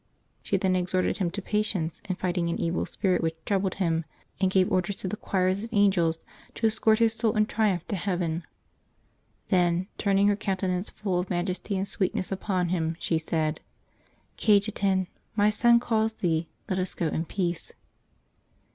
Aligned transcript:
She 0.41 0.57
then 0.57 0.75
exliorted 0.75 1.19
him 1.19 1.29
to 1.29 1.43
patience 1.43 2.01
in 2.09 2.15
fighting 2.15 2.49
an 2.49 2.59
evil 2.59 2.87
spirit 2.87 3.21
who 3.21 3.29
troubled 3.45 3.75
him, 3.75 4.03
and 4.39 4.49
gave 4.49 4.65
ordei*s 4.69 4.95
to 4.95 5.07
the 5.07 5.15
August 5.17 5.35
8] 5.35 5.37
LIVES 5.37 5.63
OF 5.65 5.69
THE 5.69 5.69
SAINTS 5.69 5.69
275 5.69 5.69
choirs 5.69 5.73
of 5.75 5.77
angels 5.77 6.19
to 6.55 6.65
escort 6.65 6.99
his 6.99 7.13
soul 7.13 7.37
in 7.37 7.45
triumph 7.45 7.87
to 7.89 7.95
heaven. 7.95 8.43
Then, 9.49 9.87
turning 9.99 10.27
her 10.29 10.35
countenance 10.35 10.89
full 10.89 11.19
of 11.19 11.29
majesty 11.29 11.77
and 11.77 11.87
sweet 11.87 12.15
ness 12.15 12.31
upon 12.31 12.69
him, 12.69 12.95
she 12.99 13.19
said," 13.19 13.59
Cajetan, 14.39 15.05
my 15.35 15.51
Son 15.51 15.79
calls 15.79 16.13
thee. 16.13 16.47
Let 16.67 16.79
us 16.79 16.95
go 16.95 17.05
in 17.05 17.25
peace." 17.25 17.73